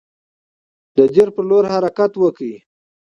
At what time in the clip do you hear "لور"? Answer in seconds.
1.49-1.63